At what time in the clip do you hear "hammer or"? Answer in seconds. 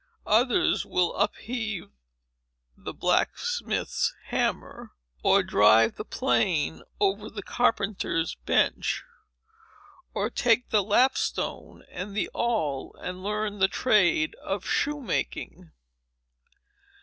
4.29-5.43